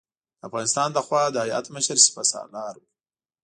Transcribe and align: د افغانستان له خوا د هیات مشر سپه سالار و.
د 0.39 0.41
افغانستان 0.47 0.89
له 0.95 1.01
خوا 1.05 1.23
د 1.31 1.37
هیات 1.45 1.65
مشر 1.75 1.97
سپه 2.05 2.23
سالار 2.31 2.75
و. 2.79 2.83